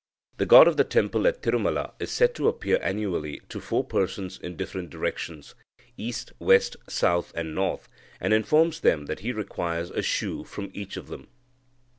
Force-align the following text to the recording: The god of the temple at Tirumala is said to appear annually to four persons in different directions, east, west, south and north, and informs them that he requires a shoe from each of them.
The 0.37 0.47
god 0.47 0.67
of 0.67 0.77
the 0.77 0.83
temple 0.83 1.27
at 1.27 1.43
Tirumala 1.43 1.93
is 1.99 2.09
said 2.09 2.33
to 2.33 2.47
appear 2.47 2.79
annually 2.81 3.39
to 3.49 3.59
four 3.59 3.83
persons 3.83 4.39
in 4.39 4.55
different 4.57 4.89
directions, 4.89 5.53
east, 5.95 6.33
west, 6.39 6.75
south 6.89 7.31
and 7.35 7.53
north, 7.53 7.87
and 8.19 8.33
informs 8.33 8.79
them 8.79 9.05
that 9.05 9.19
he 9.19 9.31
requires 9.31 9.91
a 9.91 10.01
shoe 10.01 10.43
from 10.43 10.71
each 10.73 10.97
of 10.97 11.07
them. 11.07 11.27